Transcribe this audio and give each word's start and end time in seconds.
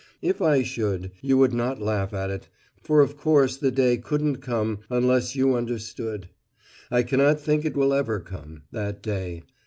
If 0.19 0.41
it 0.41 0.63
should, 0.63 1.11
you 1.21 1.37
would 1.37 1.53
not 1.53 1.79
laugh 1.79 2.11
at 2.11 2.31
it, 2.31 2.47
for 2.81 3.01
of 3.01 3.15
course 3.17 3.55
the 3.57 3.69
day 3.69 3.97
couldn't 3.97 4.37
come 4.37 4.79
unless 4.89 5.35
you 5.35 5.53
understood. 5.55 6.27
I 6.89 7.03
cannot 7.03 7.39
think 7.39 7.65
it 7.65 7.77
will 7.77 7.93
ever 7.93 8.19
come 8.19 8.63
that 8.71 9.03
day! 9.03 9.43